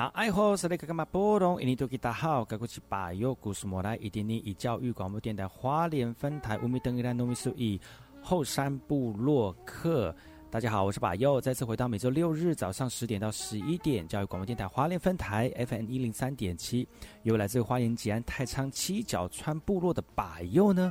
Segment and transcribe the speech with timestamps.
[0.00, 1.60] 那爱好是那个干嘛波动？
[1.60, 7.78] 印尼多吉大好，该过去把右故事莫来，一点点以教育广播电台花莲分台五米登一兰农民数以
[8.22, 10.16] 后山部落客。
[10.50, 16.88] 大家好，我是把右，再次回到每周六日早上十点到十一点，教育广播电台华联分台 FM 一零三点七，
[17.24, 20.90] 由来自花莲吉安太仓七角川部落的把右呢。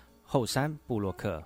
[0.33, 1.43] 后山布洛克。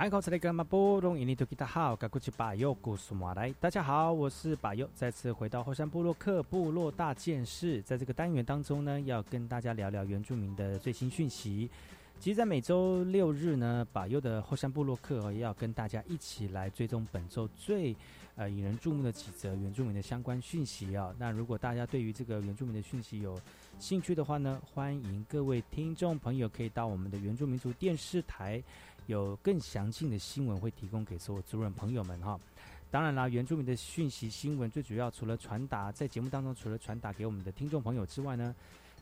[0.00, 0.08] 大
[3.68, 7.82] 家好，我是巴佑，再次回到后山部落克部落大件事。
[7.82, 11.70] 在这个单元当中呢，要跟大家聊聊原住民的最新讯息。
[12.18, 17.94] 其实，在每周六日呢，巴佑的后山部落克要跟大家一起来追踪本周最
[18.36, 21.14] 呃引人注目的几则原住民的相关讯息啊。
[21.18, 23.38] 那如果大家对于这个原住民的讯息有
[23.78, 28.62] 兴趣的话呢，欢迎各位听众朋友可以到我们的原住民族电视台。
[29.10, 32.38] 有更详尽的新闻会提供给所有族人朋友们哈。
[32.90, 38.54] 当然啦，原住民的讯息新闻最主要除了传达在节目当中，除了传达给我们的听众朋友之外呢，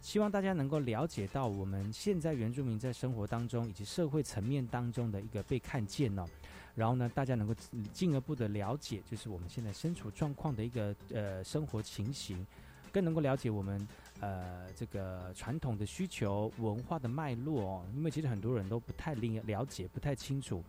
[0.02, 6.26] 希望大家能够了解到我们现在原住民在生活当中以及社会层面当中的一个被看见呢。
[6.74, 7.54] 然后呢，大家能够
[7.92, 12.46] 进一步的了解，就是我们现在身处状况的一个呃生活情形，
[12.92, 13.86] 更能够了解我们。
[14.20, 20.62] 呃，这个传统的需求、文化的脉络哦，因为其实很多人都不太了解、不太清楚，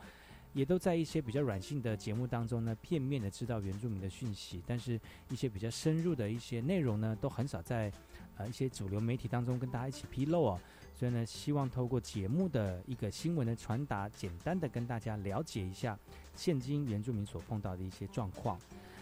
[0.53, 4.99] 也都在一些比较软性的节目当中呢，片面的知道原住民的讯息，但是
[5.29, 7.91] 一些比较深入的一些内容呢，都很少在
[8.37, 10.59] 呃一些主流媒体当中跟大家一起披露哦。
[10.95, 15.97] 所以呢，希望透过节目的一个新闻的传达，简单的跟大家了解一下
[16.35, 18.59] 现今原住民所碰到的一些状况。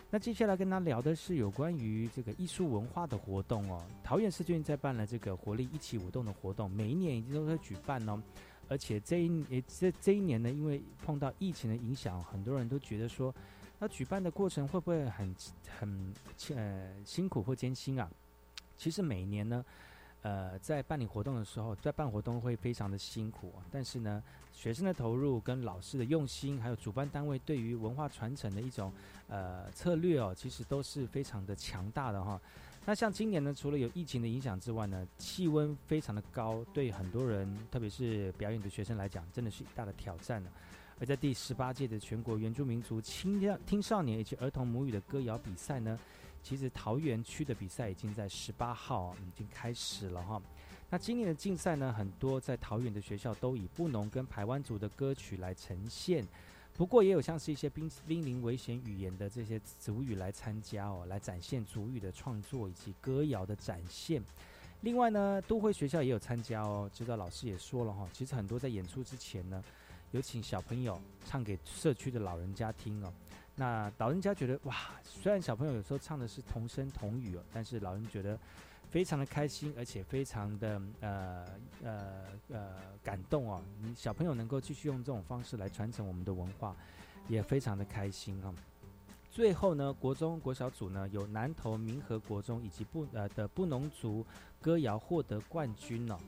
[0.10, 3.84] 那接下来跟他聊的是有关于这个艺术文化的活动哦。
[4.04, 8.22] 桃园市最近在办了这个活力一起舞动的活动，每一年已经都在举办哦。
[8.70, 13.34] 而且这一也这这一年呢，因为碰到疫情的影响，很多人都觉得说，
[13.80, 15.36] 那举办的过程会不会很
[15.78, 16.14] 很
[16.56, 18.10] 呃辛苦或艰辛啊？
[18.78, 19.64] 其实每年呢。
[20.24, 24.22] 呃，在办理活动的时候，在办活动会非常的辛苦，但是呢，
[24.52, 28.92] 学生的投入跟老师的用心，还有主办单位对于文化传承的一种
[29.30, 32.42] 呃策略哦，其实都是非常的强大的哈。
[32.86, 40.50] 那像今年呢，除了有疫情的影响之外呢，气温非常的高，对很多人，特别是表演的学生来讲，真的是一大的挑战呢。
[41.00, 45.98] 而在第十八届的全国原住民族青青少年以及儿童母语的歌谣比赛呢。
[46.48, 50.42] 其实桃园区的比赛已经在十八号已经开始了哈。
[50.90, 56.26] 那今年的竞赛呢，很多在桃园的学校都以布农跟排湾族的歌曲来呈现，
[56.74, 64.24] 不过也有像是一些濒濒临危险语言的这些族语来参加哦，来展现族语的创作以及歌谣的展现。
[64.80, 69.62] 另外呢，都会学校也有参加哦，知道老师也说了哈，其实很多在演出之前呢，
[70.12, 73.12] 有请小朋友唱给社区的老人家听哦。
[73.60, 78.38] 那老人家觉得哇，虽然小朋友有时候唱的是童声童语哦，但是老人觉得
[78.92, 81.46] 非常的开心，而且非常的呃
[81.84, 83.60] 呃呃感动哦。
[83.82, 86.76] 你小朋友能够继续用这种方式来传承我们的文化，
[87.28, 88.54] 也非常的开心啊。
[89.32, 94.24] 最后呢，国中国小组呢有南投民和国中以及不呃的布农族
[94.62, 96.20] 歌谣获得冠军哦。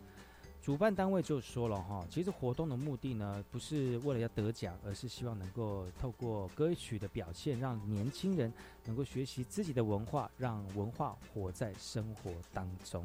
[0.69, 8.53] 主办单位就说了哈，其实活动的目的呢，不是为了要得奖，而是希望能够透过歌曲的表现，让年轻人
[8.85, 13.03] 能够学习自己的文化，让文化活在生活当中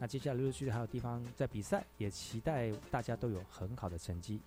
[0.00, 4.40] 那接下来陆续续还有地方在比赛，也期待大家都有很好的成绩。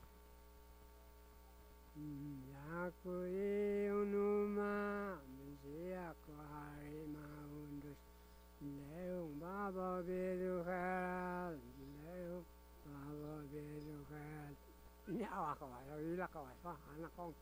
[13.57, 17.33] Pero que ni abajo, yo la cabeza, ana con,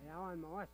[0.00, 0.68] le daban más.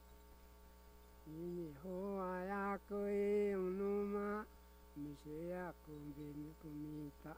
[1.26, 4.46] Y mi hijo allá que un ma,
[4.94, 7.34] mi sea con bien comita.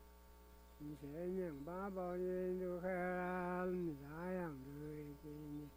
[0.81, 5.69] Mi se nhận ba bao nhiêu được hơn, mi đã làm người tình.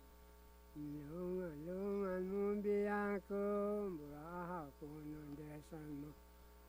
[0.75, 4.15] Lương lương anh muốn biết cô, bữa
[4.48, 6.12] học cô nên để sang.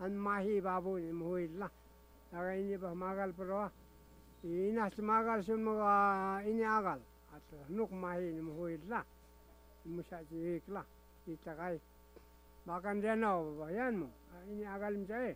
[0.00, 1.62] ಅನ್ಮಾಹಿ ಬಾಬು ನಿಮ್ಮ ಹೂ ಇಲ್ಲ
[2.32, 3.58] ಯಾವಾಗ ಇನ್ನಿ ಮಾಗಲ್ ಪರ್ವ
[4.54, 5.84] ಇನ್ನಷ್ಟು ಮಾಗಲ್ ಶಿವಮೊಗ್ಗ
[6.50, 8.94] ಇನ್ನೇ ಆಗಲ್ಲ ಅಷ್ಟು ಹಣ್ಣು ಮಾಹಿ ನಿಮ್ಮ ಹೂ ಇಲ್ಲ
[9.84, 10.78] ನಿಮ್ಮ ಸಾಚಿ ಇಕ್ಲ
[11.26, 11.78] ಈ ತಗಾಯಿ
[12.66, 13.32] ಬಾಕಂದೇನೋ
[13.78, 14.06] ಏನು
[14.44, 15.32] ಇನ್ನೇ ಆಗಲ್ ಮಿಚಾಯಿ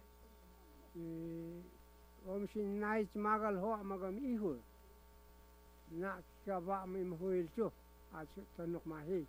[2.28, 4.52] ಓಮ್ ಶಿನ್ ನಾಯಿಚ್ ಮಾಗಲ್ ಹೋ ಮಗಮ್ ಇ ಹೂ
[5.94, 6.10] ನಾ
[6.40, 7.66] ಕಬ ಇಮ್ ಹೂ ಇಲ್ಚು
[8.12, 9.20] ಅಷ್ಟು ಹಣ್ಣು Mahi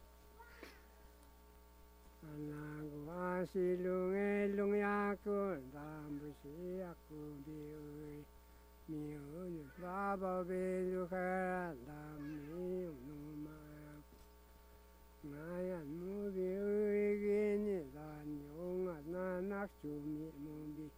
[2.19, 8.19] Anagwasi lunge lungyaku dambusi aku biui
[8.91, 12.35] miun baba beluka dami
[13.07, 14.03] numayak
[15.23, 20.91] ngayan mu biui gini dan yunga nanak cumi mumbi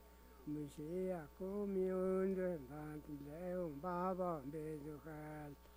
[0.49, 2.97] musi aku miun dan
[3.29, 5.21] leung baba beluka
[5.53, 5.70] dami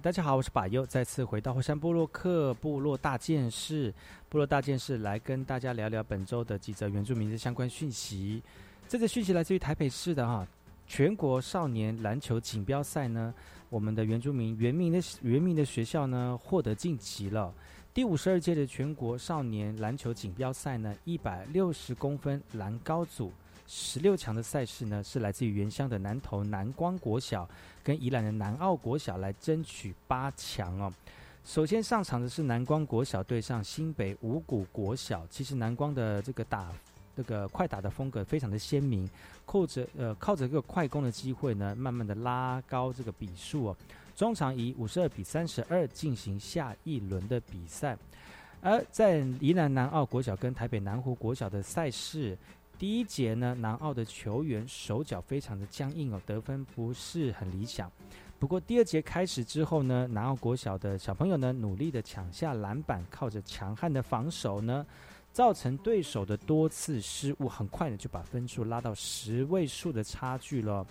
[0.00, 3.92] 大家好，我是巴尤，再次回到火山部落克部落大件事，
[4.28, 8.42] 部落大件事来跟大家聊聊本周的几则原住民的相关讯息。
[8.86, 10.46] 这则讯息来自于台北市的哈，
[10.86, 13.32] 全国少年篮球锦标赛呢，
[13.68, 17.52] 我们的原住民原名的原名的学校呢获得晋级了。
[17.92, 23.32] 第五十二届的全国少年篮球锦标赛呢，一百六十公分篮高组。
[23.66, 27.48] 十六强的赛事呢，是来自于原乡的南投南光国小
[27.82, 30.92] 跟宜兰的南澳国小来争取八强哦。
[31.44, 35.26] 首先上场的是南光国小对上新北五谷国小。
[35.30, 36.70] 其实南光的这个打
[37.16, 39.08] 这个快打的风格非常的鲜明，
[39.44, 43.76] 靠着呃靠着这个快攻的机会呢，慢慢的拉高这个比数哦。
[44.14, 47.96] 中场以五十二比三十二进行下一轮的比赛。
[48.60, 52.36] 而在宜兰南澳国小跟台北南湖国小的赛事。
[52.76, 57.90] 第一节呢，南澳的球员手脚非常的僵硬哦，得分不是很理想。
[58.36, 64.84] 不过第二节开始之后呢，南澳国小的小朋友呢，努力的抢下篮板，靠着强悍的防守呢，
[65.34, 70.86] 造成对手的多次失误，很快呢就把分数拉到十位数的差距了。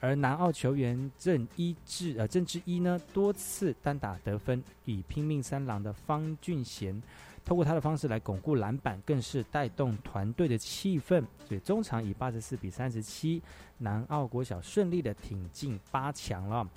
[0.00, 7.00] 而南澳球员郑一志呃郑智一呢，多次单打得分，以拼命三郎的方俊贤。
[7.44, 11.24] 通过他的方式来巩固篮板，更是带动团队的气氛。
[11.46, 13.40] 所以中场以八十四比三十七，
[13.78, 16.68] 南澳国小顺利的挺进八强了。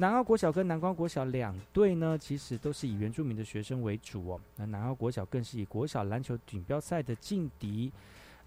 [0.00, 4.40] 南澳国小跟南光国小两队呢，其实都是以原住民的学生为主哦。
[4.54, 7.92] 那南澳国小更是以国小篮球锦标赛的劲敌，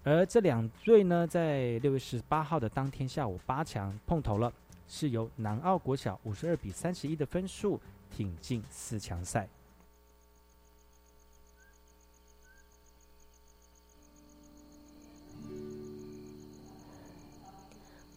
[0.02, 4.50] 而这两队呢，在六月十八号的当天下午八强碰头了，
[4.88, 7.78] 是由南澳国小五十二比三十一的分数
[8.10, 9.46] 挺进四强赛。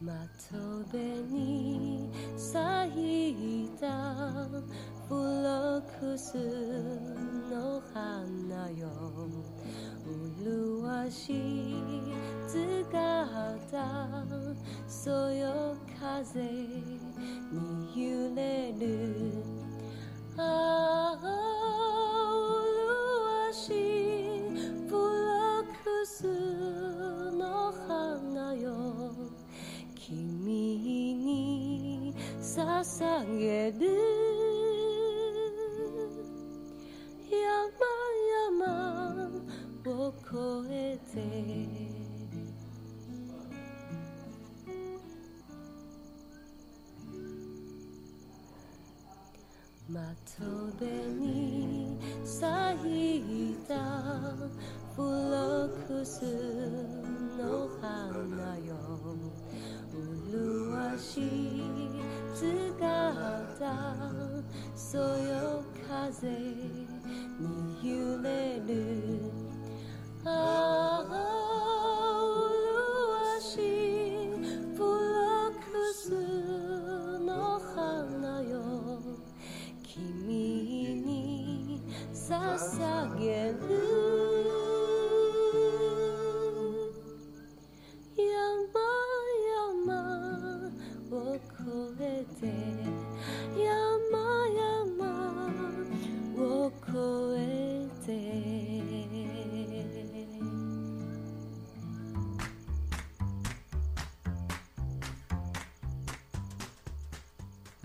[0.05, 1.01] 窓辺
[1.33, 3.87] に咲いた
[5.09, 7.34] ブロックス。
[33.71, 34.04] de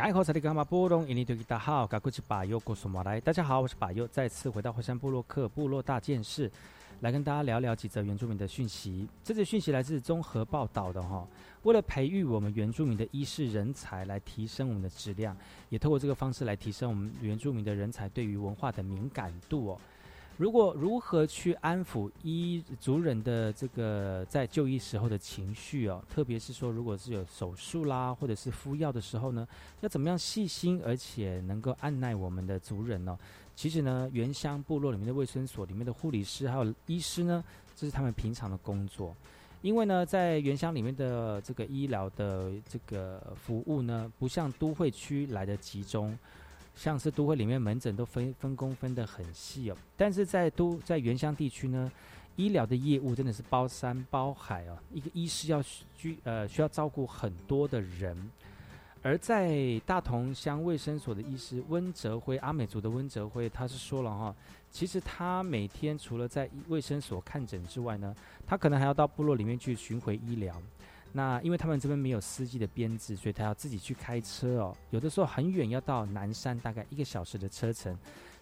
[0.00, 0.25] 大家好，我
[3.69, 6.50] 是巴尤，再次回到火山部落克部落大件事，
[7.00, 9.07] 来跟大家聊聊几则原住民的讯息。
[9.23, 11.28] 这则讯息来自综合报道的哈，
[11.64, 15.37] 为了培育我们原住民的医师人才，来提升我们的质量，
[15.69, 19.78] 也透过这个方式来提升我们原住民的人才对于文化的敏感度哦。
[20.37, 29.47] 如果如何去安抚医族人的这个在就医时候的情绪哦，特别是说如果是有手术啦，或者是敷药的时候呢，
[29.81, 33.19] 要怎么样细心而且能够按耐我们的族人呢？
[33.55, 37.45] 其实呢，原乡部落里面的卫生所里面的护理师还有医师呢，
[37.77, 39.15] 这是他们平常的工作。
[39.61, 46.19] 因为呢，在原乡里面的这个医疗的这个服务呢，不像都会区来的集中。
[46.75, 49.77] 像是都会里面门诊都分分工分得很细哦。
[49.97, 51.91] 但是在都在原乡地区呢，
[52.37, 58.31] 医疗的业务真的是包山包海哦，一个医师要需呃需要照顾很多的人。
[59.03, 64.35] 而在大同乡卫生所的医师温哲辉，阿美族的温哲辉，他是说了哈，
[64.71, 68.15] 其实他每天除了在卫生所看诊之外呢，
[68.47, 70.55] 他可能还要到部落里面去巡回医疗。
[71.12, 74.76] 那因为他们这边没有司机的编制，所以他要自己去开车哦。
[74.90, 77.97] 有的时候很远，要到南山，大概一个小时的车程。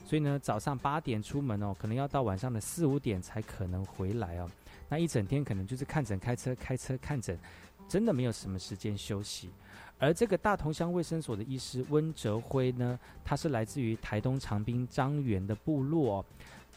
[0.04, 4.50] 所以呢，早上八点出门哦，可能要到晚上的四五点才可能回来哦。
[4.88, 7.38] 那一整天可能就是看诊、开车、开车看诊，
[7.88, 9.50] 真的没有什么时间休息。
[9.98, 16.24] 而这个大同乡卫生所的医师温哲辉呢，他是来自于台东长滨张园的部落。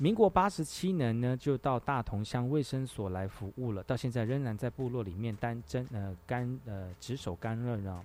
[0.01, 8.04] 民国八十七年呢，就到大同乡卫生所来服务了，到现在仍然在部落里面担真呃干呃值守干任啊。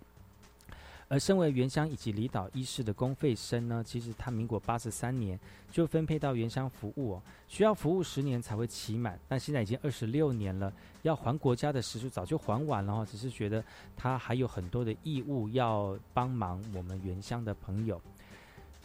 [1.09, 10.71] 而身为原乡以及离岛医师的公费生呢，其实他民国八十三年就分配到原乡服务哦，需要服务十年才会期满，但现在已经二十六年了，
[11.01, 13.65] 要还国家的时数早就还完了哦，只是觉得
[13.97, 17.99] 他还有很多的义务要帮忙我们原乡的朋友。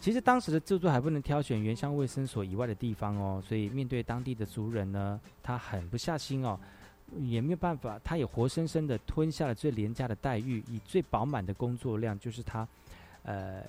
[0.01, 6.59] 其实当时的制度还不能挑选原乡卫生所以外的地方哦，所以面对当地的族人呢，他狠不下心哦。
[7.19, 12.65] 也没有办法，他也活生生的吞下了最廉价的待遇，以最饱满的工作量，就是他，
[13.23, 13.61] 呃，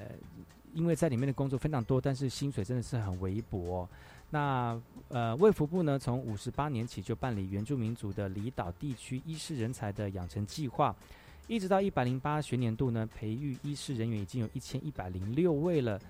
[0.73, 3.89] 因为在里面的工作非常多，但是薪水真的是很微薄。
[4.31, 10.95] 那呃，卫福部呢，从五十八年起就办理原住民族的离岛地区医师人才的养成计划，
[11.49, 16.01] 一直到一百零八学年度呢，培育医师人员已经有一千一百零六位了。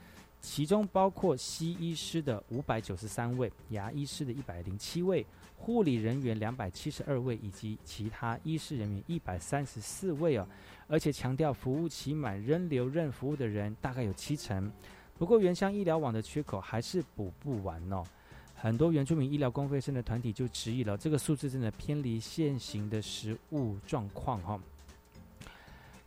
[0.43, 5.25] 其中包括西医师的五百九十三位，牙医师的一百零七位，
[5.57, 10.47] 护理人员两百七十二位，以及其他医师人员一百三十四位哦。
[10.89, 14.71] 而且强调服务期满仍留任服务的人大概有七成。
[15.17, 18.03] 不过原乡医疗网的缺口还是补不完哦。
[18.55, 24.61] 很多原住民医疗公费生的团体就质疑了，这个数字真的偏离现行的实务状况哈。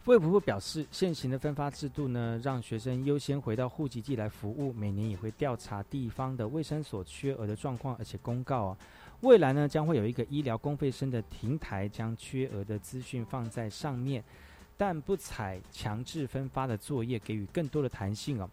[0.05, 4.71] 卫福部表示，现行的分发制度呢，让学生优先回到户籍地来服务。
[4.73, 8.77] 每年也会调查地方的卫生所缺额的状况，而且公告啊，
[9.21, 14.23] 未来呢将会有一个医疗公费生的平台，将缺额的资讯放在上面，
[14.77, 18.47] 但不采强制分发的作业，给予更多的弹性哦。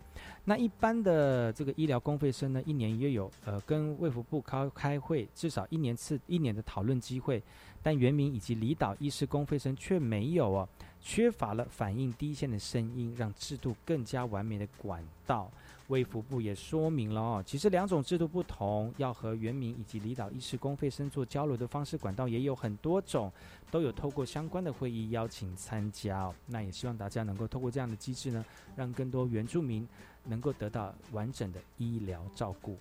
[0.47, 7.43] 那一般的这个医疗公费生呢，一年约有呃跟卫福部开开会，至少一年次一年的讨论机会，
[7.83, 10.67] 但原民以及离岛医师公费生却没有哦。
[11.03, 15.51] 缺乏了反映第一线的声音，让制度更加完美的管道。
[15.89, 23.31] 卫福部也说明了哦，其实两种制度不同，要和原民以及离岛医师公费生做交流的方式管道也有很多种，
[23.71, 26.33] 都有透过相关的会议邀请参加。
[26.47, 28.43] 那也希望大家能够透过这样的机制呢，
[28.75, 29.87] 让更多原住民
[30.25, 32.79] 能够得到完整的医疗照顾。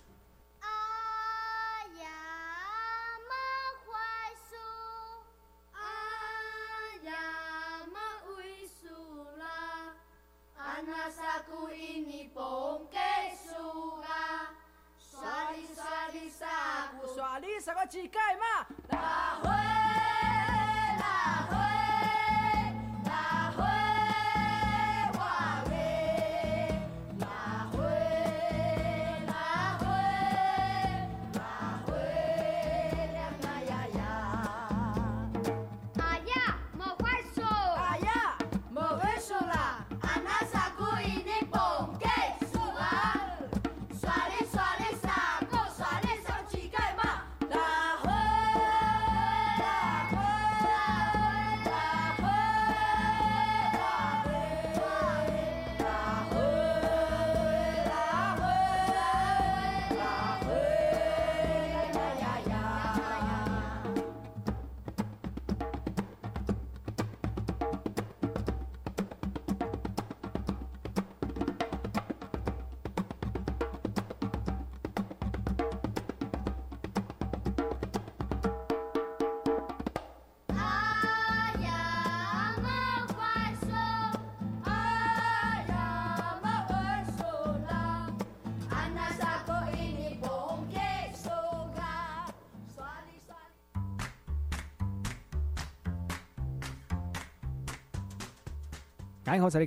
[99.24, 99.64] 大家好，大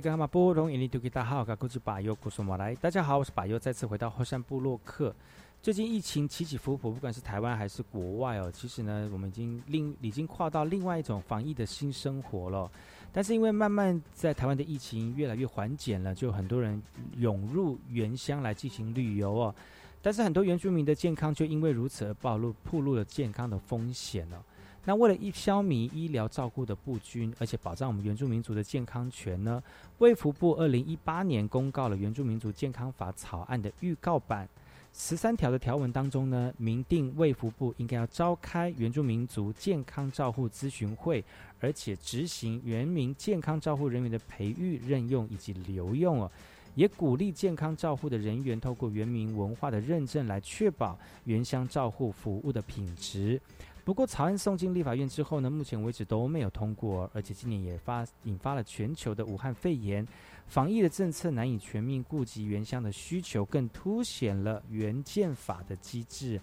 [2.90, 5.14] 家好，我是巴尤，再次回到后山部落客。
[5.62, 12.70] 最近疫情起起伏伏，不管是台湾还是国外哦，其实呢，我们已经另已经跨到另外一种防疫的新生活了。
[13.10, 16.82] 但是因为慢慢在台湾的疫情越来越缓解了，就很多人
[17.16, 19.54] 涌入原乡来进行旅游哦。
[20.02, 24.44] 但是很多原住民的健康就因为如此而暴露暴露了健康的风险了。
[24.88, 29.60] 那为了一消弭医疗照顾的不均，而且保障我们原住民族的健康权呢，
[29.98, 34.48] 卫福部二零一八年公告了《原住民族健康法》草案的预告版，
[34.92, 41.24] 十三条的条文当中呢，明定卫福部应该要召开原住民族健康照护咨询会，
[41.58, 46.30] 而且执行原民健康照护人员的培育、任用以及留用哦，
[46.76, 53.40] 也鼓励健康照护的人员透过原民文化的认证来确保原乡照护服务的品质。
[53.86, 60.04] 不过，草案送进立法院之后呢，目前为止都没有通过，而且今年也发引发了全球的武汉肺炎，
[60.48, 66.40] 防疫的政策难以全面顾及原乡的需求，更凸显了原建法的机制，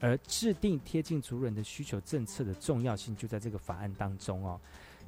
[0.00, 4.58] 而制定贴近族人的需求政策的重要性就在这个法案当中哦。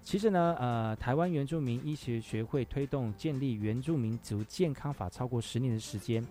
[0.02, 6.22] 其实呢，呃，台湾原住民医学学会推动建立原住民族健康法超过十年的时间，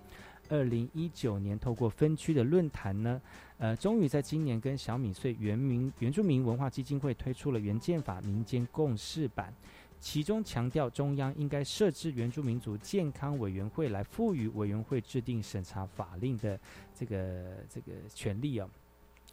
[0.50, 3.20] 二零一九年透过分区的论坛呢。
[3.60, 9.52] 呃，终于在今年跟小米穗原民原住民文化基金会推出了原建法民间共识版，
[10.00, 16.60] 其中强调中央应该设置原住民族健康委员会来赋予委员会制定审查法令的
[16.94, 18.70] 这个这个权利哦。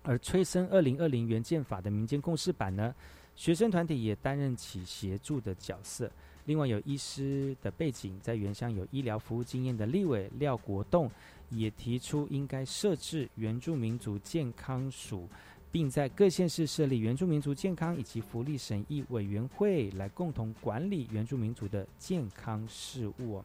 [0.02, 2.94] 而催生二零二零原建法的民间共识版呢，
[3.36, 6.10] 学生团体也担任起协助的角色。
[6.46, 11.10] 另外有医师的背景，在原乡有医疗服务经验的立委廖国栋。
[11.50, 15.28] 也提出应该设置原住民族健康署，
[15.70, 23.42] 并在各县市设立原住民族健康以及福利审议委员会，来共同管理原住民族的健康事务。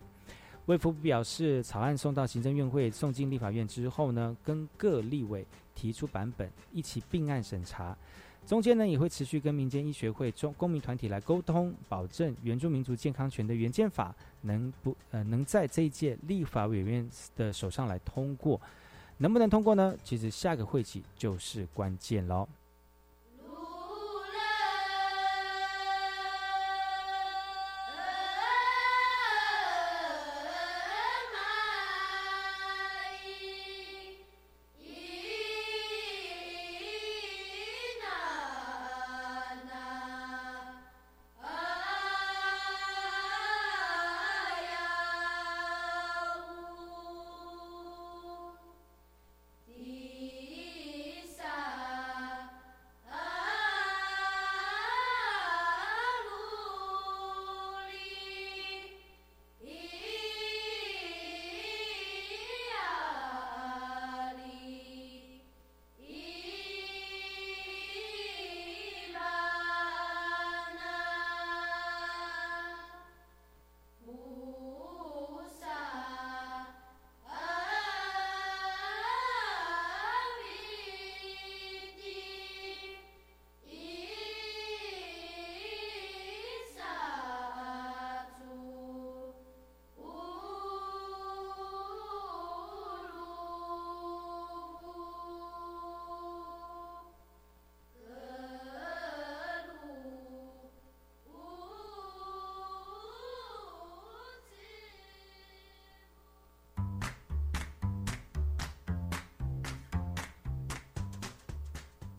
[0.65, 7.97] 卫福表示，草案送到行政院会，送进立法院之后呢，跟各立委提出版本，一起并案审查。
[8.49, 18.59] 中间呢，也会持续跟民间医学会、中公民团体来沟通，保证原住民族健康权的原件法能不呃能在这一届立法委员的手上来通过，
[19.17, 19.95] 能不能通过呢？
[20.03, 22.49] 其实下个会期就是关键喽。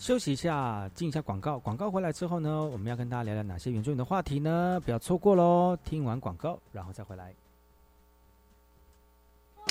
[0.00, 1.58] 休息一下，进一下广告。
[1.58, 4.80] 广告回来之后呢，我们要跟大家聊聊哪些原住民的话题呢？
[4.82, 5.76] 不要错过喽！
[5.84, 7.34] 听完广告，然后再回来。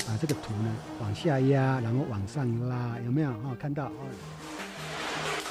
[0.06, 3.30] 把，这个图呢，往下压，然后往上拉，有没有？
[3.30, 4.06] 哦，看到哦。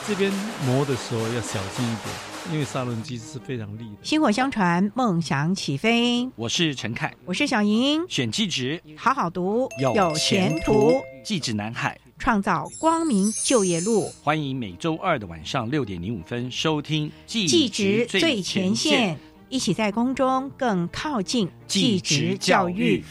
[0.07, 0.31] 这边
[0.65, 3.97] 磨的时候要小心一点，因为砂轮机是非常利的。
[4.01, 6.25] 薪火相传，梦想起飞。
[6.37, 8.01] 我是陈凯，我是小莹。
[8.07, 10.93] 选记职，好好读，有前途。
[11.21, 11.99] 记职南海。
[12.19, 19.15] 创造光明就业路，欢迎每周二的晚上六点零五分收听《技职最前线》，
[19.47, 23.03] 一起在宫中更靠近技职教育。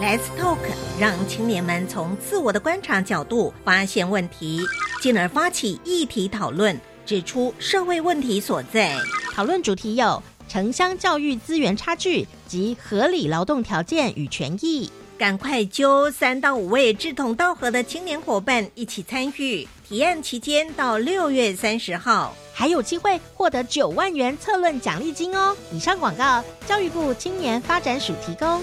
[0.00, 0.58] Let's talk，
[1.00, 4.60] 让青年们从自我的观察角度发现问题，
[5.00, 8.96] 进而发起议题讨论，指出社会问题所在。
[9.32, 14.90] 讨论主题有城乡教育资源差距及合理劳动条件与权益。
[15.18, 25.56] 赶快揪三到五位志同道合的青年伙伴一起参与提案，期间到六月三十号，还有机会获得九万元策论奖励金哦！
[25.72, 28.62] 以上广告，教育部青年发展署提供。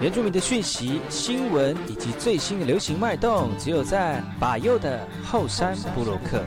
[0.00, 6.44] 原住民的讯息、新闻以及最新的流行脉动，只有在把右的后山部落克。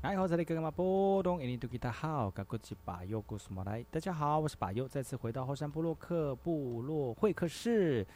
[0.00, 3.84] 哎，好，这里跟嘛波东，印尼多吉他好，噶过去把右故事莫来。
[3.90, 8.06] 大家好，我是把右，再次回到后山部落克部落会客室。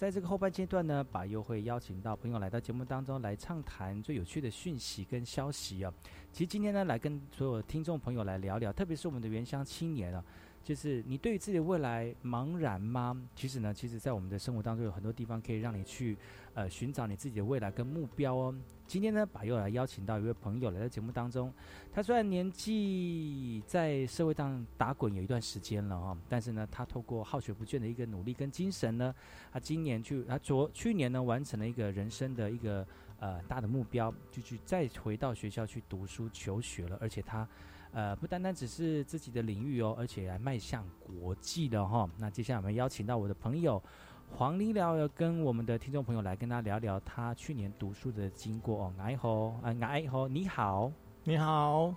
[0.00, 5.92] 在这个后半阶段呢，把又会邀请到朋友来到节目当中来畅谈最有趣的讯息跟消息啊。
[6.32, 10.24] 其实今天呢，来跟所有听众朋友来聊聊，特别是我们的原乡青年啊，
[10.62, 13.20] 就是你对于自己的未来茫然吗？
[13.34, 16.16] 其实呢，其实在我们的生活当中有很多地方可以让你去
[16.54, 18.54] 呃寻找你自己的未来跟目标哦。
[18.86, 21.52] 今天呢，把又来邀请到一位朋友来到节目当中，
[21.92, 29.14] 他虽然年纪在社会上打滚有一段时间了哈，但是呢，他透过好学不倦的一个努力跟精神呢，
[29.52, 32.84] 他今年去，他昨去年呢完成了一个人生的一个
[33.20, 37.48] 呃大的目标，就去再回到学校去读书求学了，而且他
[37.92, 42.08] 呃不单单只是自己的领域哦，而且还迈向国际的哈。
[42.16, 43.82] 那接下来我们邀请到我的朋友。
[44.32, 48.94] 黄丽聊要跟我们的听众朋友来跟他聊聊他去年读书的经过哦。
[48.96, 50.92] 哎吼，啊哎吼，你好，
[51.24, 51.92] 你好，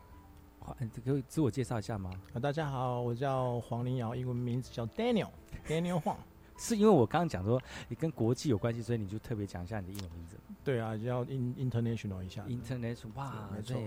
[1.06, 2.10] 可以自我介绍一下吗？
[2.34, 6.18] 啊，大家好，我叫黄林瑶，英文名字叫 Daniel，Daniel Huang。
[6.58, 10.36] 是因为我刚刚讲说你跟国际有关系，所以你就特别讲一下你的英文名字。
[10.64, 12.44] 对啊，要 in international 一下。
[12.46, 13.80] international，哇，没错。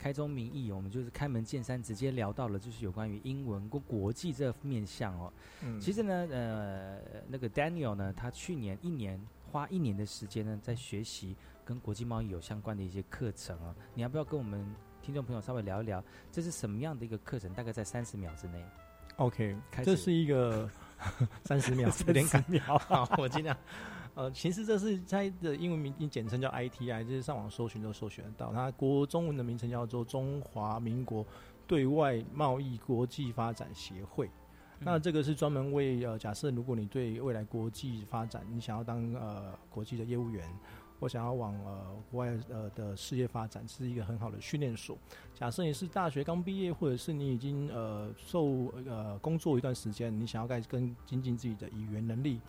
[0.00, 5.30] 开宗明义，我们就是开门见山，直接聊到了就是有关于英文跟国际这面向哦。
[5.62, 9.20] 嗯，其实呢，呃，那个 Daniel 呢，他去年一年
[9.52, 11.36] 花一年的时间呢，在学习
[11.66, 13.76] 跟国际贸易有相关的一些课程啊。
[13.92, 14.66] 你要不要跟我们
[15.02, 17.52] 听众朋友稍微聊一聊，这是什么样的一个课程？
[17.52, 18.64] 大概在三十秒之内。
[19.16, 20.66] OK，这是一个
[21.44, 22.78] 三十秒，有点赶 秒。
[22.78, 23.54] 好，我尽量。
[24.14, 28.52] 呃，其实这是它的英文名，简称叫 ITI，就是上网搜寻都搜寻得到。
[28.52, 31.24] 它国中文的名称叫做中华民国
[31.66, 34.26] 对外贸易国际发展协会。
[34.80, 40.46] 嗯、那这个是专门为呃，假设如果你对未来国际发展，你想要当呃国际的业务员，
[40.98, 44.98] 或想要往呃国外呃的事业发展，是一个很好的训练所。
[45.34, 52.40] 假设你是大学刚毕业，或者是你已经呃受呃工作一段时间，你想要再跟精进自己的语言能力。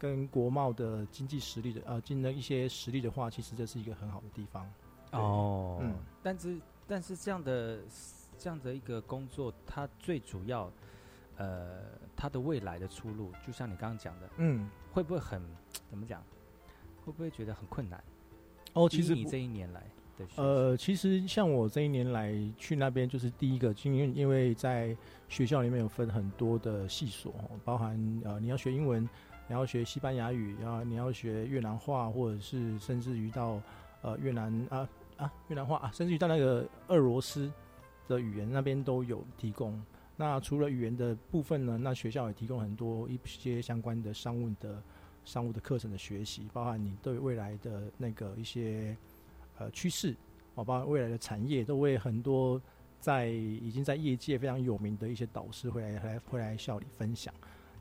[0.00, 4.66] 跟国贸的经济实力的呃，进了一些实力的话，其实这是一个很好的地方。
[5.12, 6.58] 哦，嗯，但是
[6.88, 7.80] 但是这样的
[8.38, 10.72] 这样的一个工作，它最主要
[11.36, 11.82] 呃，
[12.16, 15.42] 它的未来的出路，就像你刚刚讲的，嗯，会不会很
[15.90, 16.22] 怎么讲？
[17.04, 18.02] 会不会觉得很困难？
[18.72, 19.84] 哦，其实你这一年来
[20.16, 24.96] 的呃，其实像我这一年来去那边，就是第一个，因为因为在
[25.28, 27.34] 学校里面有分很多的系所，
[27.66, 29.06] 包含呃，你要学英文。
[29.50, 33.60] 你要学西班牙语，然后你要学越南话，或者是甚至于到
[34.00, 37.50] 呃越南啊啊越南话啊，甚至于到那个俄罗斯
[38.06, 39.84] 的语言那边都有提供。
[40.16, 44.80] 那除了语言的部分呢，那学校也提供很多一些相关的商务的
[45.24, 48.96] 商务的课程的学习，包含你对未来的那个一些
[49.58, 50.14] 呃趋势，
[50.54, 52.62] 哦，包括未来的产业，都会很多
[53.00, 57.34] 在已经在业界非常有名的一些导师会来来会来校里分享。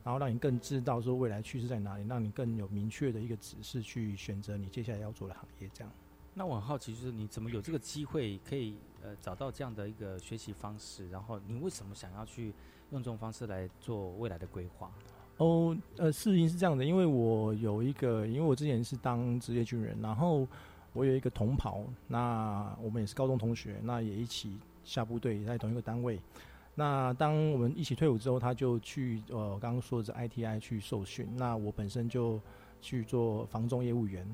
[0.10, 5.69] 然后让你更知道说未来趋势在哪里，让你更有明确的一个指示去选择你接下来要做的行业。
[5.72, 5.93] 这样，
[6.34, 11.08] 那我很好奇，就是你怎么有这个机会可以呃找到这样的一个学习方式？
[11.12, 12.52] 然后你为什么想要去
[12.89, 14.91] 用这种方式来做未来的规划？
[15.38, 20.48] 哦，呃，事情是这样的，因为我有一个，因为我之前是当职业军人，然后
[20.93, 26.19] 我有一个同袍，那我们也是高中同学，那也一起下部队，在同一个单位。
[26.75, 32.39] 那当我们一起退伍之后，他就去呃，刚刚说的是 ITI 去受训，那我本身就
[32.82, 34.25] 去做房中业务员。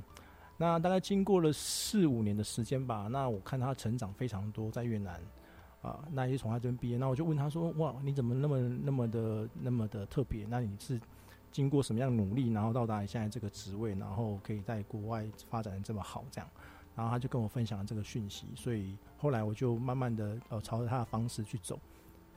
[0.58, 5.20] 那大概经过了四五年的时间吧，那我看他成长非常多，在越南。
[5.82, 10.44] 啊，那也从他这边毕业，那我就问他说：“哇，你怎么那么那么的那么的特别？
[10.50, 11.00] 那你是
[11.52, 16.26] 经过什么样的努力，然后到达你现在这个职位，然后可以在国外发展的这么好？
[16.32, 16.50] 这样，
[16.96, 21.80] 然后他就跟我分享了这个讯息，所以后来我就慢慢的呃朝着他的方式去走，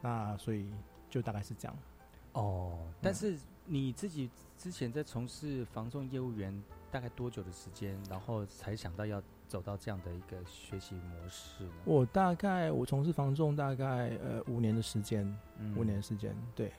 [0.01, 0.71] 那所以
[1.11, 1.77] 就大概是这样。
[2.33, 9.23] 哦，但是你自己之前在从事防重业务员大概多久的时间，然后才想到要？
[9.49, 15.25] 走到这样的一个学习模式，我大概我从事防重大概呃五年的时间，
[15.75, 16.71] 五年的时间，对。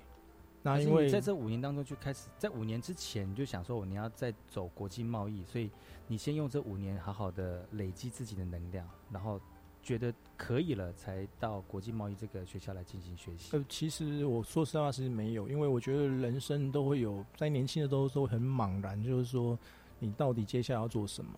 [0.62, 5.71] 那因为在这五年当中就开始，在五年之前你就想说你要再走国际贸易，所以
[6.05, 9.41] 你先用这五年好好的累积自己的能量，然后
[9.89, 13.58] 觉得可以了，才到国际贸易这个学校来进行学习。
[13.58, 19.58] 呃，其实我说实话是没有，因为我觉得人生都会有在年轻的都都很茫然，就是说
[19.97, 21.32] 你到底接下来要做什么。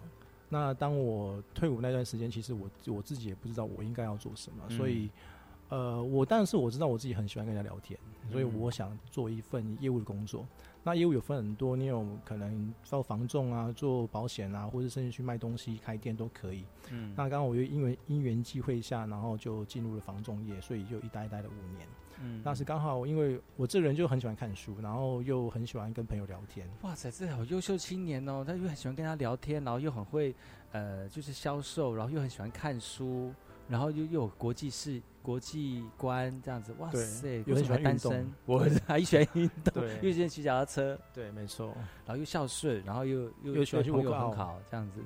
[0.50, 5.10] 那当我退伍那段时间，其实我我自己也不知道我应该要做什么，所以，
[5.70, 7.98] 呃，我但是我知道我自己很喜欢跟人家聊天，
[8.30, 10.46] 所以我想做一份业务的工作。
[10.84, 16.66] 那业务有分很多，你有可能做房仲啊，做保险啊，或者甚至去卖东西、开店都可以。
[16.90, 21.88] 嗯，那刚刚我又因为因缘际会下，然后就进入了房仲业，所以就一待待了五年。
[22.24, 26.68] 嗯，那是刚好，因为我这人就很喜欢看书，然后又很喜欢跟朋友聊天。
[26.82, 28.44] 哇塞，这好优秀青年哦！
[28.46, 30.36] 他又很喜欢跟他聊天，然后又很会
[30.72, 33.34] 呃，就是销售，然后又很喜欢看书，
[33.72, 36.76] 然后又又有国际视、国际观这样子。
[36.78, 41.00] 哇塞，又很喜欢单身，我 还喜欢运动，又喜欢骑脚踏车。
[41.14, 41.74] 对，没错。
[42.06, 45.00] 然后又孝顺，然后又又又喜欢去很好这样子。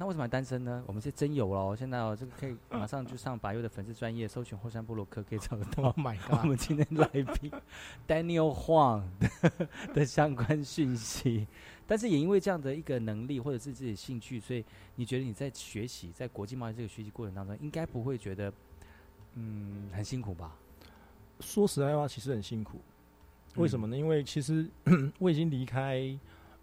[0.00, 0.80] 那为什么还单身呢？
[0.86, 1.74] 我们是真有喽！
[1.74, 5.82] 现在哦，这个可以马上就上百优的粉丝专业，搜寻后山部落客，可以找得到。
[5.90, 6.38] Oh my god！
[6.42, 7.50] 我们今天来宾
[8.06, 9.02] Daniel Huang
[9.92, 11.48] 的相关讯息。
[11.84, 18.52] 但是也因为这样的一个能力，或者是自己的兴趣，所以你觉得你在学习，在国际贸易这个学习过程当中，应该不会觉得
[19.34, 20.54] 嗯很辛苦吧？
[21.40, 22.78] 说实在话，其实很辛苦。
[23.56, 23.96] 为什么呢？
[23.96, 24.68] 因为其实
[25.18, 26.16] 我已经离开。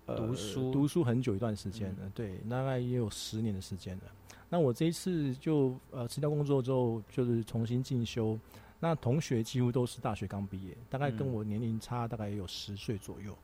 [0.06, 4.04] 读书读书很久一段时间了，对，大概也有十年的时间了。
[4.50, 8.38] 那我这一次就呃辞掉工作之后，就是重新进修。
[8.80, 13.36] 那同学几乎都是大学刚毕业，大概跟我年龄差大概也有十岁左右。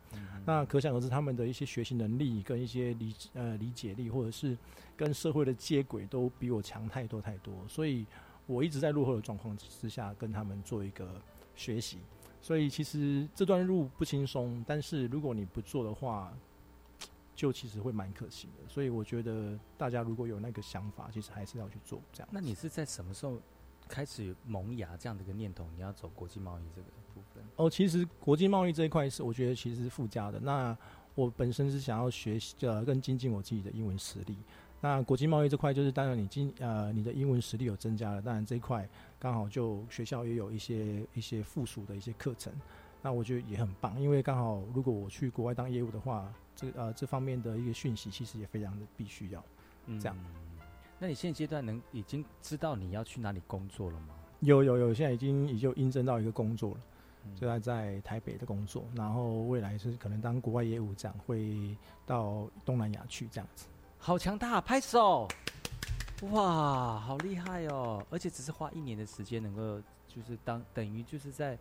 [0.46, 4.56] 那可想而知，他们的一些学习能力跟一些理呃理解力，或者是
[4.96, 7.54] 跟社会的接轨，都比我强太多太多。
[7.68, 8.06] 所以
[8.46, 11.20] 我一直在落后的状况之下，跟他们做一个
[11.56, 11.98] 学习。
[12.42, 16.32] 所以其实这段路不轻松，但是如果你不做的话，
[17.36, 22.30] 就其实会蛮可惜的，所以我觉得大家如果有那个想法，其实还是要去做这样。
[22.32, 23.38] 那你是在什么时候
[23.88, 25.66] 开始萌芽这样的一个念头？
[25.76, 27.44] 你要走国际贸易这个部分？
[27.56, 30.40] 哦，其实国际贸易这一块是我觉得其实是附加的。
[30.40, 30.78] 那
[31.16, 34.38] 我本身是想要学习呃更精进我自己的英文实力。
[34.80, 38.88] 那国际贸易这块就是当然你今呃你的英文实力有增加了，当然这一块
[39.20, 42.52] 刚好就学校也有一些一些附属的一些课程。
[43.02, 46.32] 那我觉得也很棒，因为刚好如果我去国外当业务的话。
[46.54, 49.44] 这呃，这方面的一个讯息其实也非常的必须要
[50.00, 50.16] 这样。
[51.00, 54.14] 那你现阶段能已经知道你要去哪里工作了吗？
[54.42, 56.82] 有有有，现在已经已经应征到一个工作了，
[57.36, 61.76] 就在在台北的工作，然后未来是可能当国外业务这样，会
[62.06, 63.66] 到东南亚去这样子。
[63.98, 65.28] 好强大，拍手！
[66.30, 68.06] 哇，好厉害哦！
[68.12, 71.58] 而且只是花一年的时间，能够就是当等于就是在。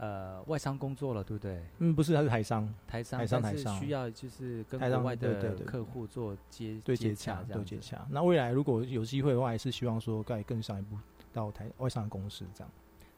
[0.00, 1.60] 呃，外商工作了，对不对？
[1.78, 8.06] 嗯，不是，他是台商，台商，台商，台商，需要就是跟国外的客户做接对接洽，对接洽。
[8.08, 10.96] 那未来如果有机会的话，还是希望说再更上一步
[11.32, 12.70] 到台外商的公司这样。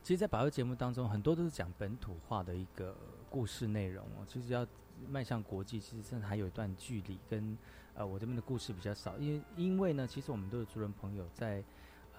[0.02, 2.96] 其实，在保佑节目当中，很多都是讲本土化的一个
[3.28, 4.24] 故事内容哦。
[4.26, 4.66] 其实要
[5.06, 7.18] 迈向国际，其实真的还有一段距离。
[7.28, 7.58] 跟
[7.92, 11.62] 呃，我这边的故事比较少，因为因为呢，其实我们都是族人朋友在。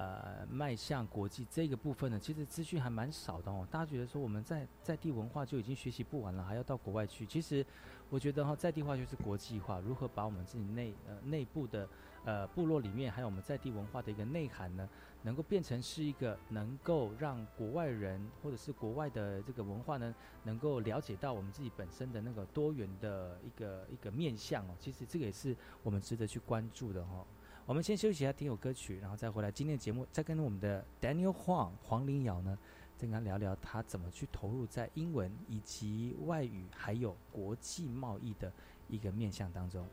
[0.01, 3.67] 呃，迈向国际这个部分呢，其实资讯还蛮少的哦。
[3.69, 7.23] 大家觉得说我们在在地文化就已经学习不完了，还要到国外去？
[7.23, 7.63] 其实
[8.09, 9.79] 我觉得哈，在地化就是国际化。
[9.79, 11.87] 如何把我们自己内呃内部的
[12.25, 14.89] 呃部落里面，还有我们在地文化的一个内涵呢，
[15.21, 24.71] 能够变成是一个能够让国外人或者是国外的这个文化呢，能够了解到我们自己本身的那个多元的一个一个面向哦。
[24.79, 27.23] 其实这个也是我们值得去关注的哈。
[27.67, 29.51] 我们先休息一下，听首歌曲，然后再回来。
[29.51, 32.57] 今天的节目再跟我们的 Daniel Huang 黄林瑶呢，
[32.97, 38.51] 再跟他聊聊他怎么去投入在英文以及外语还有国际贸易的
[38.89, 39.87] 一个面向当中。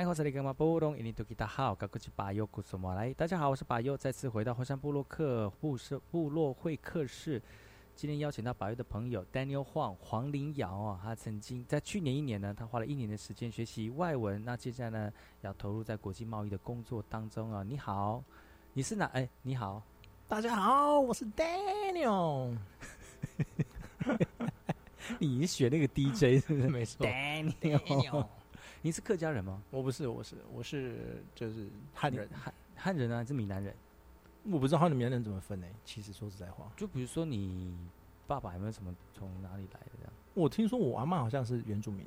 [0.00, 3.12] 来，我这里跟马布隆，印尼多吉达好，高国际巴尤古苏马来。
[3.12, 7.42] 大家好，我是巴尤，再次回到火山部落客部社部落会客室。
[7.94, 17.62] 今天邀请到巴尤的朋友 Daniel Huang 黄林瑶啊，他曾经在去年一年呢，他花了一年的时间学习外文，那接下来呢，要投入在国际贸易的工作当中啊。
[17.62, 18.24] 你好，
[18.72, 19.04] 你是哪？
[19.12, 19.82] 哎，你好，
[20.26, 22.56] 大家好，我是 Daniel。
[25.20, 26.68] 你学那个 DJ 是不是？
[26.70, 28.26] 没错，Daniel。
[28.82, 29.62] 你是客家人吗？
[29.70, 33.74] 我不是，我是我是就是汉人，汉汉人啊，还是闽南人？
[34.44, 35.66] 我不知道汉人闽南人怎么分呢？
[35.84, 37.76] 其实说实在话，就比如说你
[38.26, 40.12] 爸爸有没有什么从哪里来的这样？
[40.32, 42.06] 我听说我阿妈好像是原住民，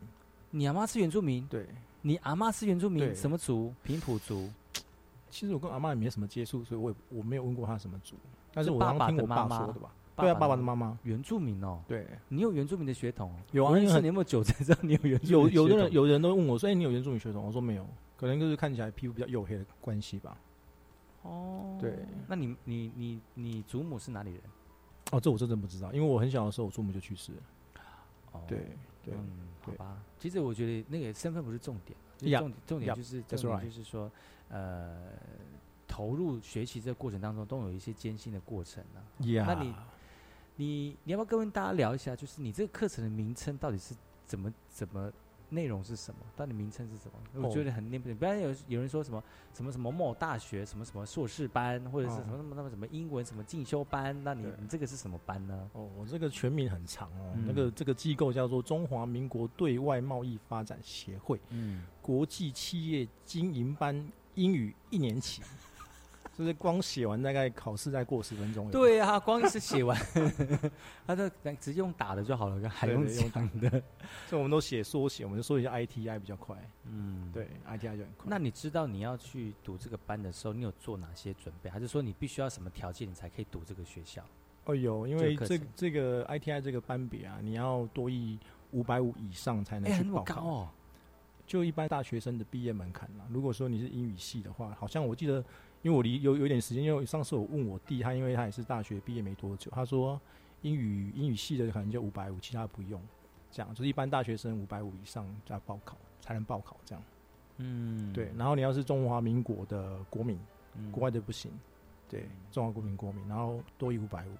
[0.49, 1.45] 你阿妈是原住民？
[1.47, 1.67] 对，
[2.01, 3.74] 你阿妈是原住民，对什么族？
[3.84, 4.49] 平埔族。
[5.30, 8.15] 其实我跟阿妈也没什么接触，所以我也我没有问过她什么族，
[8.53, 9.91] 但是我爸爸刚听我爸说的吧。
[10.16, 10.99] 对啊，爸爸的妈妈妈。
[11.03, 11.82] 原住民哦。
[11.88, 13.36] 对，你有原住民的血统哦？
[13.51, 20.38] 有啊我认因为你有没有久才知道你有原住民有有的人有人都问我说：“哎、你有原住民血统？”我说没有，可能就是看起来皮肤比较黝黑的关系吧。
[21.24, 21.78] 哦。
[21.82, 24.41] 对，那你你你你祖母是哪里人？
[25.11, 27.38] 哦，这我真的不知道，因为我很小的时候，我祖母就去世了。
[28.32, 28.57] 哦，对
[29.03, 30.01] 对嗯，好吧。
[30.18, 31.97] 其实我觉得那个身份不是重点，
[32.39, 34.11] 重点重点就是点就是说，
[34.49, 35.11] 呃，
[35.88, 39.03] 投入学习这个过程当中，都有一些艰辛的过程啊。
[39.20, 39.74] Yeah 那你
[40.56, 43.95] 你你要不要跟大家聊一下，就是你这个课程的名称到底是
[44.26, 45.12] 怎么怎么
[45.49, 46.20] 内容是什么？
[46.36, 47.47] 到底名称是什么？
[47.47, 48.18] 我觉哦得很念不懂。
[48.18, 49.24] 不然有有人说什么
[49.54, 55.70] 什么什么某大学什么什么硕士班，或者是哦什么什么什么什么英文什么进修班，那你你这个是什么班呢？
[55.74, 63.95] 哦，我这个全名很长哦，嗯那个这个机构叫做中华民国对外贸易发展协会嗯，国际企业经营班
[64.36, 65.43] 英语一年级，
[66.38, 68.69] 就是光写完大概考试再过十分钟。
[68.71, 69.95] 对啊，光是写完，
[71.05, 71.29] 他就
[71.59, 73.69] 直接用打的就好了，还用对对用讲的。
[74.27, 76.57] 所以我们都写缩写，我们就说一下 ITI 比较快。
[76.86, 78.25] 嗯，对，ITI 就很快。
[78.25, 81.69] 那你知道你要去读这个班的时候，你有做哪些准备？
[81.69, 84.23] 还是说你必须要什么条件你才可以读这个学校？
[84.65, 88.39] 哦，有，因为这这个 ITI 这个班别啊，你要多一
[88.71, 90.36] 五百五以上才能哎，去报考。
[90.36, 90.69] 高哦。
[91.45, 93.25] 就一般大学生的毕业门槛啦。
[93.29, 95.43] 如果说你是英语系的话，好像我记得，
[95.84, 100.19] 因为我离有有点时间，因为上次我问我弟，他因为他也是大学毕业没多久，他说
[100.61, 102.99] 英语英语系的可能就五百五，其他不用。
[103.51, 107.03] 这样就是一般大学生五百五以上再报考才能报考这样。
[107.57, 110.39] 嗯，对，然后你要是中华民国的国民，
[110.75, 111.51] 嗯国外的不行。
[112.09, 114.31] 对，中华国民国民，然后多一五百五。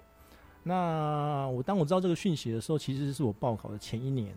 [0.62, 4.34] 那我当我知道这个讯息的时候，其实是我报考的前一年。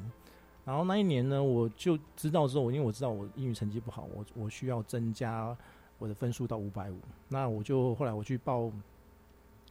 [0.66, 5.58] 然后那一年呢，我就知道之后，因为我知道我英语成绩不好，我我需要增加
[5.98, 7.00] 我的分数到五百五。
[7.28, 8.72] 那我就后来我去报，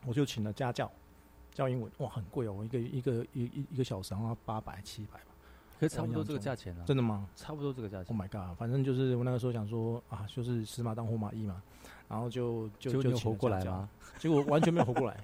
[0.05, 0.91] 我就请了家教
[1.53, 5.27] 教英文，哇，很贵哦，我一个一个一一一个小时好像八百七百吧。
[5.79, 7.29] 可是差不多这个价钱啊，真的吗？
[7.37, 8.17] 差不多这个价钱。
[8.17, 8.57] Oh my god！
[8.57, 11.63] 反正就是我那个时候想说啊，就是死马当活马医嘛，
[12.09, 13.87] 然后就就就活过来嘛？
[14.19, 15.21] 结果完全没有活过来。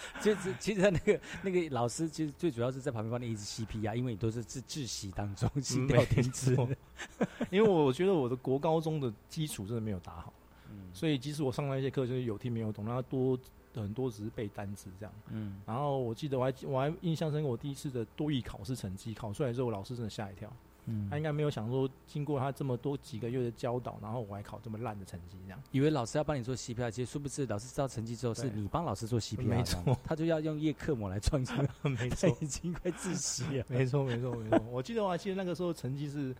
[0.20, 6.54] 其实其实那个那个老师其实最主要是在旁边帮你一直 CPR，因为你都是自窒息当中心跳停止。
[7.50, 10.32] 因为我觉得我的国高中的基础真的没有打好，
[10.70, 13.38] 嗯所以即使我上那些课就是有听没有懂，那多
[13.74, 15.14] 很多只是背单词这样。
[15.30, 20.52] 嗯，然后我记得我还我还印象深刻，我第一次的多语考试成绩考出来之后，我老师真的吓一跳。
[20.88, 25.62] 嗯他应该没有想说，经过他这么多几个月的教导，然后我还考这么烂的成绩，这样。
[25.70, 31.56] 以为老师要帮你做 CPR，其实殊不知老师知道成绩之后是你帮老师做 CPR，没错他就要用叶克膜来创新，
[31.92, 33.64] 没错已经快窒息了。
[33.70, 34.58] 没错，没错，没错。
[34.70, 36.34] 我记得我还记得那个时候成绩是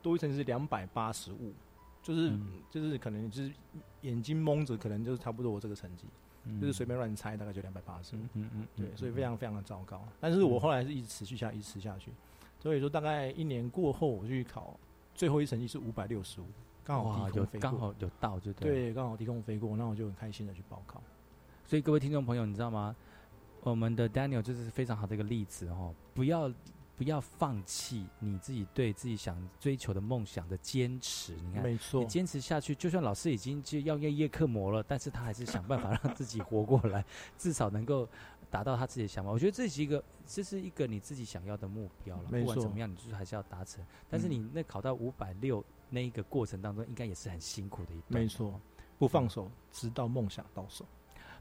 [0.00, 1.52] 多一成绩是两百八十五，
[2.02, 3.52] 就是、嗯就是可能就是
[4.02, 6.06] 眼睛蒙着，可能就是差不多我这个成绩，
[6.44, 8.20] 嗯就是随便乱猜，大概就两百八十五。
[8.34, 10.02] 嗯嗯，对，所以非常非常的糟糕。
[10.20, 12.12] 但是我后来是一直持续下，一直持续下去。
[12.60, 14.78] 所以说大概一年过后，我去考，
[15.14, 16.44] 最后一成绩是五百六十五，
[16.84, 18.70] 刚好哇，低空飞过，有刚好有到就对。
[18.70, 21.02] 对，刚好低空飞过，那我就很开心的去报考。
[21.66, 22.94] 所以各位听众朋友，你知道吗？
[23.62, 26.52] 我们的 Daniel 就是非常好的一个例子哦，不要
[26.96, 31.34] 不要放弃你自己对自己想追求的梦想的坚持。
[31.34, 37.04] 你看，没错你坚持下去，就算老师已经就要夜夜课魔了，但是他还是想办法让自己活过来，
[37.38, 38.08] 至少能够
[38.50, 39.30] 达到他自己的想法。
[39.30, 42.24] 我觉得这是一个，这是一个你自己想要的目标了。
[42.24, 43.84] 不管怎么样，你就是还是要达成。
[44.08, 48.22] 但是你那考到五百六那一个过程当中，应该也是很辛苦的一段。
[48.22, 48.60] 没错，
[48.98, 50.84] 不放手，直到梦想到手。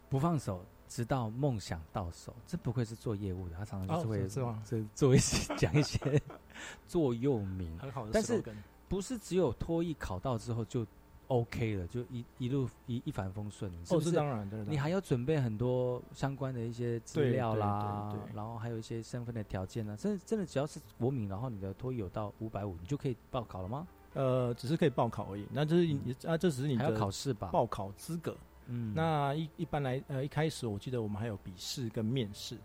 [0.10, 2.34] 不放手，直到梦想到手。
[2.47, 5.99] 这不愧是做业务的，他常常就是哦会、是是吗这 做一些讲一些
[6.88, 8.43] 座右铭，很好的但是
[8.88, 10.86] 不是只有托艺考到之后就
[11.30, 13.71] OK 了，就一一路一一帆风顺？
[13.86, 19.95] 是不是哦是当然对当然你还要准备很多相关的一些资对料对啦然后还有一些身份的条件呢。
[19.95, 23.88] 真的真的只要是国民，然后你的托艺有到五百五，你就可以报考了吗？
[24.15, 25.45] 呃，只是可以报考而已。
[25.53, 28.36] 那这是你、啊，这只是你的还要考试吧报考资格。
[28.65, 32.57] 嗯那一一般来呃，一开始我记得我们还有笔试跟面试。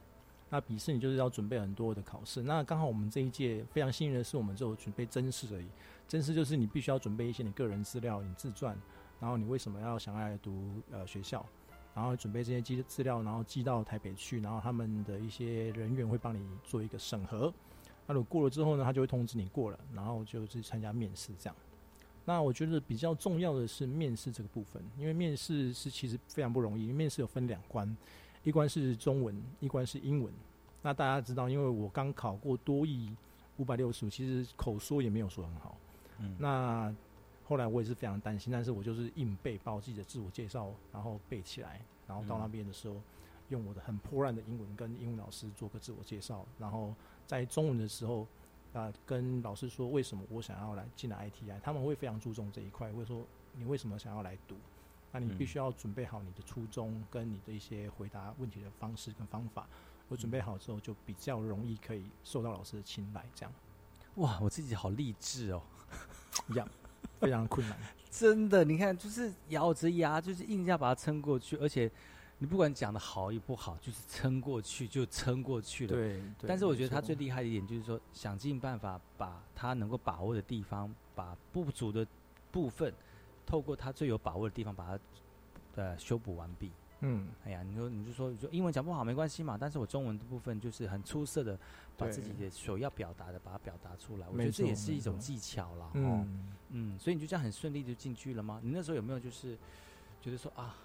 [0.51, 2.43] 那笔试你就是要准备很多的考试。
[2.43, 5.67] 那刚好我们这一届非常幸运的是，我们只有准备真试而已。
[6.07, 8.79] 真试就是你必须要准备一些你个人资料、你自传，
[9.21, 11.45] 然后你为什么要想要来读呃学校，
[11.95, 17.53] 然后准备这些资资料，然后寄到台北去，然后他们的一些人员会帮你做一个审核。
[18.07, 21.57] 那如果过了之后呢，他就会通知你过了，然后就去参加面试这样。
[22.27, 27.97] 那我觉得比较重要的是面试这个部分，因为面试是其实非常不容易，因为面试有分两关，
[28.43, 30.33] 一关是中文，一关是英文。
[30.83, 33.15] 那大家知道，因为我刚考过多译
[33.57, 35.79] 五百六十五，其实口说也没有说很好。
[36.19, 36.95] 嗯，那
[37.45, 42.97] 后来我也是非常担心，但是我就是硬背，把我自己的自我介绍然后背起来，然后到那边的时候，
[43.49, 46.95] 用我的很破烂的英文跟英文老师做个自我介绍，然后
[47.27, 48.27] 在中文的时候。
[48.75, 52.93] 啊，跟老师说为什么我想要来进来 ITI，他们会非常注重这一块。
[52.93, 54.57] 会说你为什么想要来读？
[55.13, 59.69] 那你必须要准备好你的初衷跟你的一些回答问题的方式跟方法。
[60.09, 63.25] 我准备好之后，就比较容易可以受到老师的青睐。
[63.33, 63.53] 这样，
[64.17, 65.63] 哇，我自己好励志哦，
[66.49, 66.69] 一样
[67.21, 67.79] 非常困难，
[68.11, 68.65] 真的。
[68.65, 71.91] 你看，就是咬着牙，就是硬要把它撑过去，而且。
[72.39, 75.95] 你不管讲的好与不好，就是撑过去就撑过去了。
[75.95, 76.21] 对。
[76.47, 82.05] 但是我觉得他最厉害的一点就是说，想尽办法把他能够把握的地方，把不足的
[82.51, 82.93] 部分，
[83.47, 84.99] 透过他最有把握的地方，把它
[85.77, 86.73] 呃修补完毕。
[87.05, 87.29] 嗯。
[87.45, 91.59] 哎呀，你说你就说你说英文讲不好没关系嘛，但是我中文的部分就是很出色的，
[91.97, 94.27] 把自己的所要表达的把它表达出来。
[94.29, 95.91] 我觉得这也是一种技巧了。
[95.95, 96.53] 嗯。
[96.71, 98.61] 嗯，所以你就这样很顺利就进去了吗？
[98.63, 99.57] 你那时候有没有就是
[100.21, 100.77] 觉得说啊？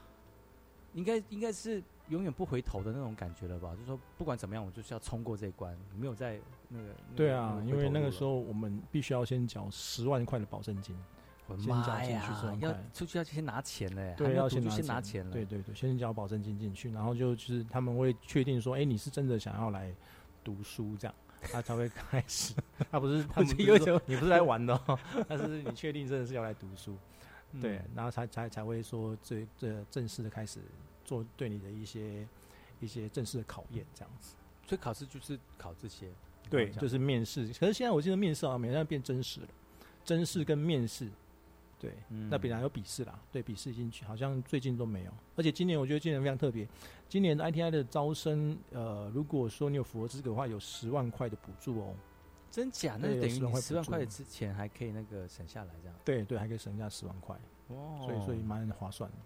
[0.96, 3.74] 应该应该是永远不回头的那种感觉了吧？
[3.74, 6.88] 就是说，不管怎么样，我就是要冲过这一关，没有在那个。
[7.16, 10.96] 对啊，因为那个时候我们必须要先缴十万块的保证金，
[11.58, 15.32] 先交进去，要出去要先拿钱嘞，对，要先拿钱了。
[15.32, 19.94] 对对对，先交保证金进去，然后就就是他们会确定说，哎，你是真的想要来
[20.44, 21.16] 读书这样，
[21.52, 22.54] 他才会开始。
[22.92, 24.80] 他不是他们有什你不是来玩的，
[25.28, 26.96] 但是你确定真的是要来读书。
[27.60, 30.60] 对，然后才才才会说这这正式的开始
[31.04, 32.28] 做对你的一些
[32.80, 34.36] 一些正式的考验这样子，
[34.68, 36.10] 所以考试就是考这些，
[36.48, 37.48] 对，就是面试。
[37.60, 39.48] 可是现在我记得面试好像现在变真实了，
[40.06, 41.10] 真试跟面试，
[41.80, 41.94] 对，
[42.30, 45.12] 那本来有笔试啦，对，笔试已经去，好像最近都没有。
[45.38, 46.68] 而且今年我觉得今年非常特别，
[47.08, 51.96] 今年的 ITI 的招生，呃，如果说你有符合资格的话，有十万块的补助哦。
[52.52, 52.98] 真假？
[53.00, 55.96] 那等于十万块之前还可以那个省下来这样？
[56.04, 59.18] 对对，还可以省下十万块，哦，所以所以蛮划算的。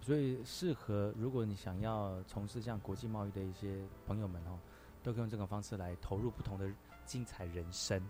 [0.00, 4.58] 所以适合如果你想要从事这样国际贸易的一些朋友们哦，
[5.02, 6.70] 都可以用这种方式来投入不同的
[7.04, 8.00] 精彩人生。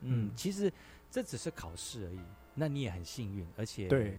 [0.00, 0.70] 嗯，其实
[1.10, 2.20] 这只是考试而已，
[2.54, 4.18] 那你也很幸运，而且对。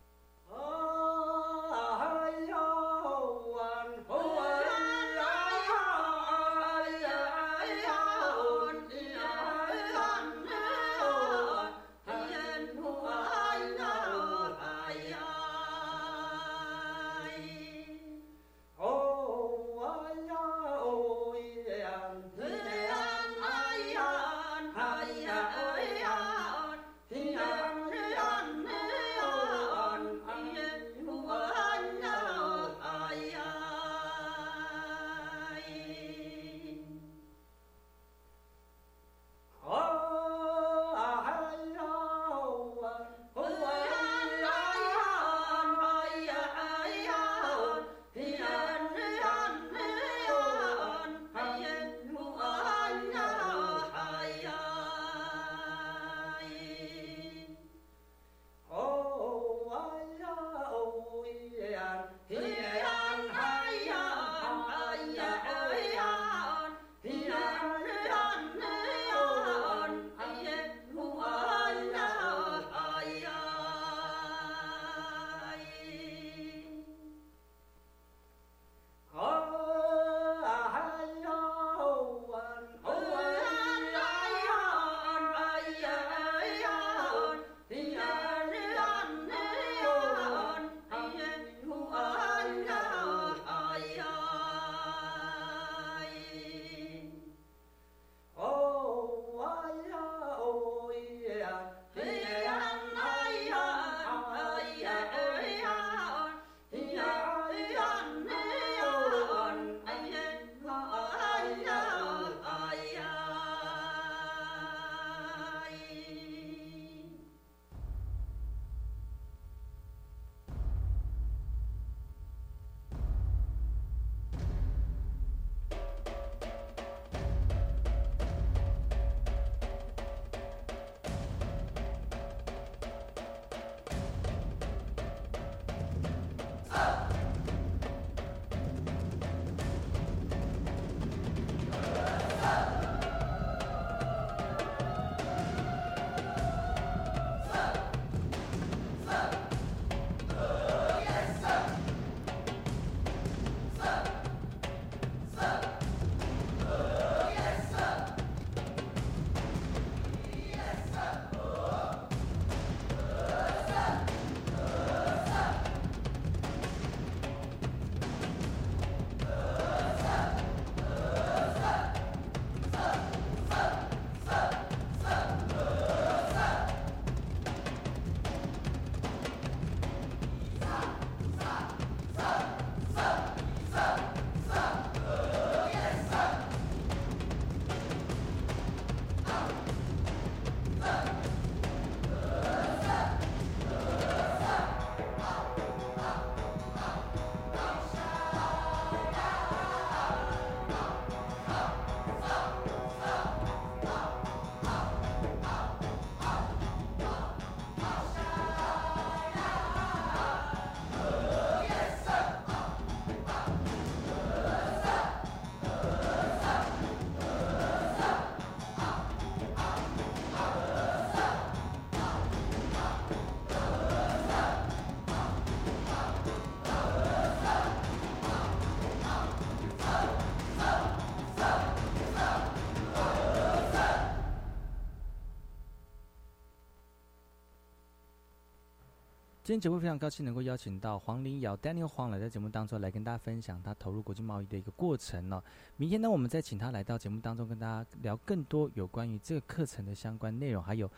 [239.46, 245.40] 今天节目非常高兴能够邀请到黄林瑶 Daniel 黄来在节目当中来跟大家分享他投入国际贸易的一个过程呢。
[245.78, 250.90] 明天呢，我们再请他来到节目当中跟大家聊更多有关于这个课程的相关内容，还有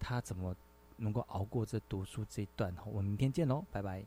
[0.00, 0.52] 他怎么
[0.96, 2.74] 能够熬过这读书这一段。
[2.86, 4.04] 我们明天见喽，拜拜。